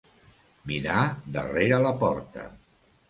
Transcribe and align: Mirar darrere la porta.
Mirar 0.71 1.03
darrere 1.37 1.81
la 1.87 1.93
porta. 2.05 2.49